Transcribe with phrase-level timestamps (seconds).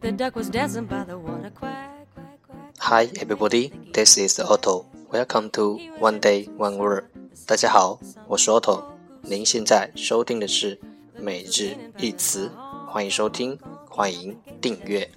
[0.00, 2.74] The duck was dancing by the water quack, quack, quack.
[2.78, 4.84] Hi everybody, this is Otto.
[5.10, 7.04] Welcome to One Day One Word.
[7.46, 8.82] 大家好，我是 Otto。
[9.22, 10.78] 您现在收听的是
[11.16, 12.50] 每日一词，
[12.86, 13.58] 欢迎收听，
[13.88, 15.10] 欢迎订阅。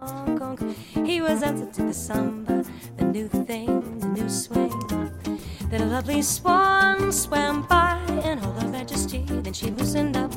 [0.00, 0.56] Hong Kong.
[0.94, 2.64] He was dancing to the samba,
[2.96, 4.72] the new thing, the new swing.
[5.70, 9.26] Then a lovely swan swam by in all her majesty.
[9.26, 10.32] Then she loosened up.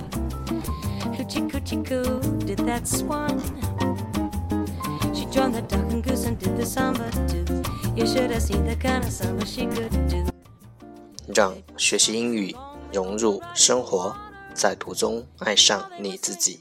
[11.35, 12.55] 让学习英语
[12.93, 14.15] 融入生活，
[14.55, 16.61] 在途中爱上你自己。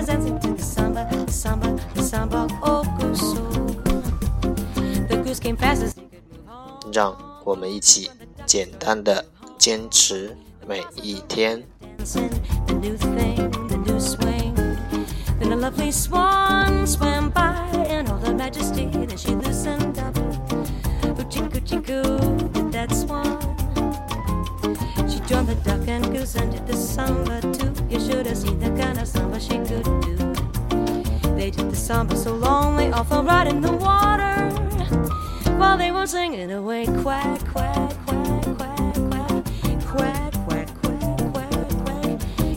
[0.00, 3.60] was dancing to the samba, the samba, the samba, oh goose, oh.
[5.06, 6.92] The goose came fast as he could move on.
[6.92, 8.10] 让我们一起
[8.46, 9.22] 简单的
[9.58, 10.34] 坚持
[10.66, 11.62] 每一天。
[11.98, 12.30] dancing,
[12.66, 14.54] the new thing, the new swing.
[15.38, 18.86] Then a lovely swan swam by in all her majesty.
[18.86, 20.14] Then she loosened up.
[21.18, 23.38] Hoochie coochie coo did that swan.
[25.06, 27.49] She joined the duck and goose and did the samba too.
[27.90, 30.16] You should have seen the kind of samba she could do.
[31.36, 34.50] They did the samba so long they all fell right in the water.
[35.58, 39.44] While they were singing away, quack, quack, quack, quack, quack,
[39.94, 41.60] quack, quack, quack, quack,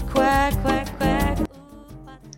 [0.09, 1.37] quack, quack, quack.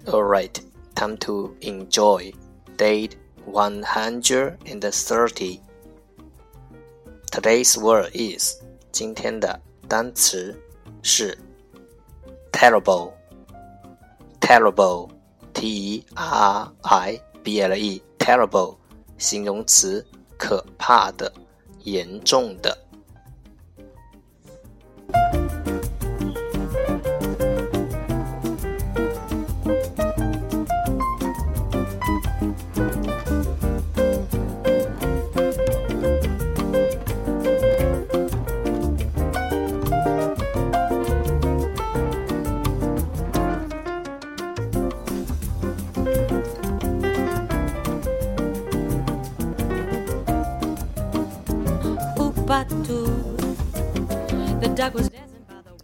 [0.08, 0.62] Alright,
[0.96, 2.32] time to enjoy
[2.78, 3.16] date
[3.46, 5.62] 130.
[7.32, 8.56] Today's word is
[8.92, 10.54] 今天的单词
[11.02, 11.38] 是
[12.57, 13.13] terrible.
[14.41, 15.11] Terrible,
[15.53, 18.77] T E R I B L E, terrible,
[19.19, 20.07] 形容词，
[20.39, 21.31] 可怕的，
[21.83, 22.77] 严重的。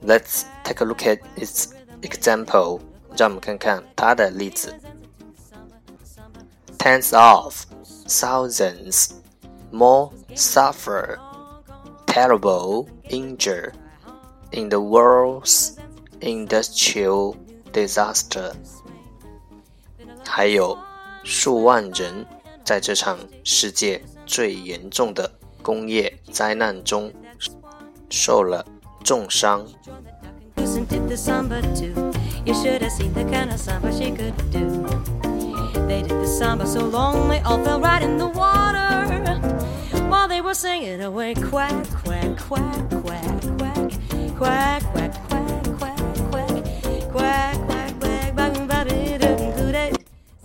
[0.04, 2.80] Let's take a look at its example.
[3.18, 4.74] 让我们看看它的例子。
[6.78, 7.66] Tens of
[8.08, 9.12] thousands
[9.72, 11.18] more suffer
[12.06, 13.72] terrible injury
[14.52, 15.76] in the world's
[16.22, 17.36] industrial
[17.74, 18.54] disaster.
[20.26, 20.78] 还有
[21.24, 22.26] 数万人
[22.64, 25.30] 在这场世界最严重的
[25.63, 27.13] 工业灾难中
[28.11, 28.65] 受了
[29.03, 29.67] 重伤。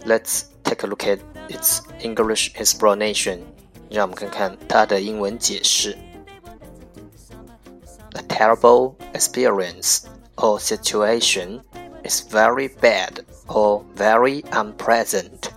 [0.05, 1.19] Let's take a look at
[1.49, 3.56] its English explanation.
[3.89, 5.97] 让我们看看它的英文解释。
[8.13, 10.03] A terrible experience
[10.35, 11.61] or situation
[12.03, 15.49] is very bad or very unpleasant.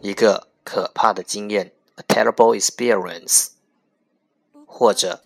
[0.00, 3.48] 一个可怕的经验，a terrible experience，
[4.66, 5.22] 或者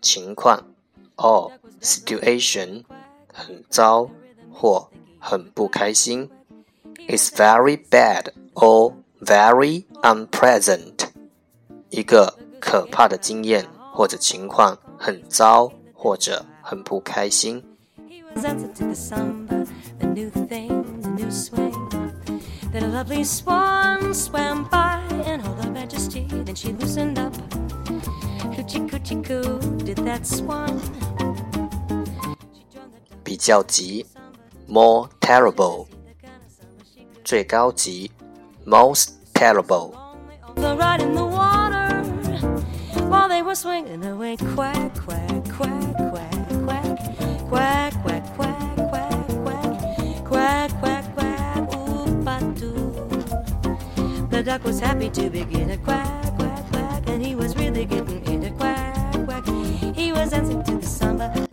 [0.00, 0.74] 情况
[1.16, 2.84] ，or situation，
[3.32, 4.10] 很糟
[4.52, 4.88] 或
[5.18, 6.30] 很不开心。
[7.08, 10.91] is very bad or very unpleasant。
[11.92, 17.62] 一个可怕的经验或者情况，很糟或者很不开心。
[33.22, 34.06] 比较级
[34.66, 35.86] ：more terrible；
[37.22, 38.10] 最高级
[38.64, 39.92] ：most terrible。
[43.37, 44.37] they were swinging away.
[44.37, 46.99] Quack, quack, quack, quack, quack,
[47.49, 49.69] quack, quack, quack, quack, quack,
[50.25, 52.91] quack, quack, quack, oop-a-doo.
[54.29, 58.25] The duck was happy to begin a quack, quack, quack, and he was really getting
[58.25, 59.45] into quack, quack.
[59.95, 61.47] He was dancing to the samba.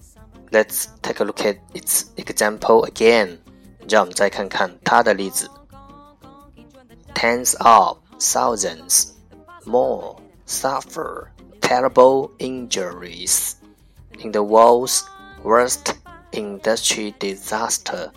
[0.53, 3.39] Let's take a look at its example again，
[3.89, 5.51] 让我们再看看它的例子。
[7.15, 9.12] Tens of thousands
[9.67, 10.17] more
[10.47, 11.29] suffer
[11.69, 13.56] terrible injuries
[14.21, 15.05] in the world's
[15.43, 15.95] worst
[16.33, 18.11] industry disaster。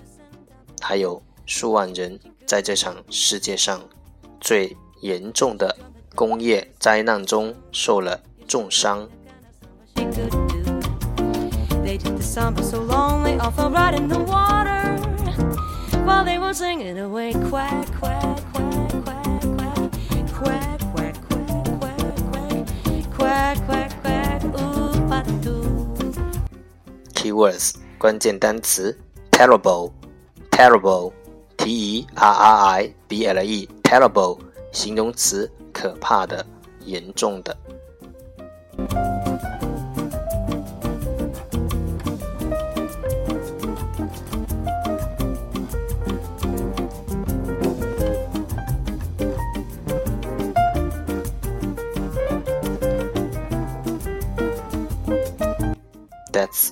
[0.82, 3.82] 还有数万人在这场世界上
[4.40, 5.76] 最严重的
[6.16, 9.08] 工业灾难中受了重伤。
[11.88, 14.98] They did the samba so long they all fell right in the water
[16.06, 18.71] while they were singing away quack quack quack quack
[27.22, 28.98] Keywords 关键单词
[29.32, 29.92] terrible
[30.52, 31.12] terrible
[31.58, 34.40] t e r r i b l e terrible
[34.72, 36.46] 形容词可怕的
[36.86, 37.56] 严重的。
[56.38, 56.72] That's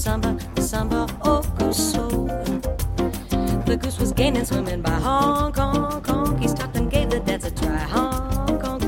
[0.00, 1.18] samba, the samba, the samba.
[1.24, 2.08] Oh goose so.
[3.66, 6.38] The goose was gaining, swimming by Hong Kong, Kong.
[6.38, 8.80] He stopped and gave the dance a try, Hong Kong.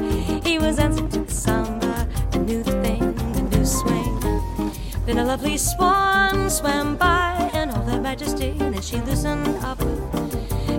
[0.42, 4.72] He was dancing to the samba, the new thing, the new swing.
[5.04, 9.78] Then a lovely swan swam by in all her majesty, and then she loosened up.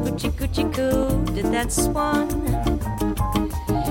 [0.04, 2.28] Coochie coochie coo did that swan.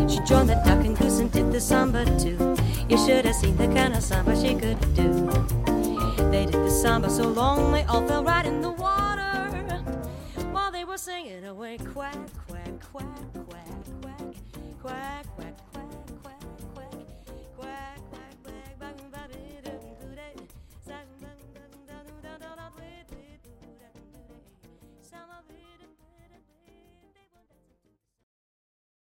[0.08, 2.56] She joined the duck and goose and did the samba too.
[2.88, 5.61] You should have seen the kind of samba she could do.
[6.32, 9.20] They did the samba so long they all fell right in the water.
[10.50, 12.16] While they were singing away quack
[12.48, 13.51] quack quack quack quack quack quack